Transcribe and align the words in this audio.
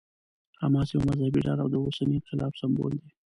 حماس 0.61 0.87
یوه 0.91 1.05
مذهبي 1.09 1.39
ډله 1.45 1.61
او 1.63 1.69
د 1.71 1.75
اوسني 1.83 2.13
انقلاب 2.17 2.53
سمبول 2.61 2.91
دی. 3.01 3.09